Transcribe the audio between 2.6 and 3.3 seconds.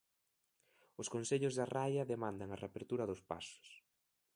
reapertura dos